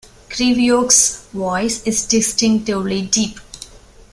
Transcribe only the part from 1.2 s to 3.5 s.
voice is distinctively deep.